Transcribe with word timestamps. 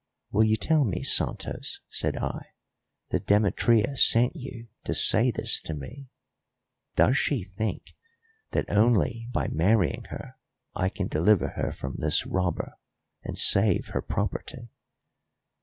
"Will 0.31 0.43
you 0.45 0.55
tell 0.55 0.83
me, 0.83 1.03
Santos," 1.03 1.79
said 1.87 2.17
I, 2.17 2.53
"that 3.11 3.27
Demetria 3.27 3.95
sent 3.95 4.35
you 4.35 4.69
to 4.83 4.95
say 4.95 5.29
this 5.29 5.61
to 5.61 5.75
me? 5.75 6.09
Does 6.95 7.15
she 7.19 7.43
think 7.43 7.95
that 8.49 8.67
only 8.71 9.27
by 9.31 9.47
marrying 9.49 10.05
her 10.05 10.39
I 10.73 10.89
can 10.89 11.07
deliver 11.07 11.49
her 11.49 11.71
from 11.71 11.97
this 11.99 12.25
robber 12.25 12.79
and 13.23 13.37
save 13.37 13.89
her 13.89 14.01
property?" 14.01 14.69